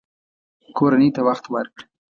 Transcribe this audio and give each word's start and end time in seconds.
کورنۍ 0.77 1.09
ته 1.15 1.21
وخت 1.27 1.45
ورکړه 1.53 1.83